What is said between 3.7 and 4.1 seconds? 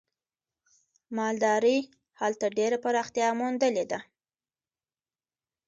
ده.